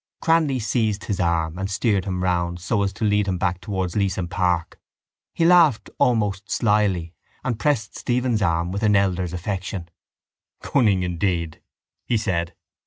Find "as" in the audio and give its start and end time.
2.81-2.91